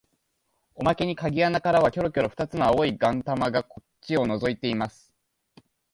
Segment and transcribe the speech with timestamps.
[0.73, 5.13] おまけに鍵穴からはきょろきょろ二つの青い眼玉がこっちをのぞいています